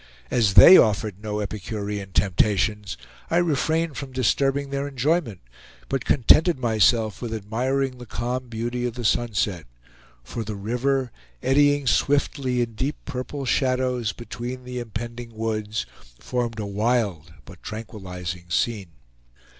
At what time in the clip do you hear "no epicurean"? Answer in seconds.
1.21-2.11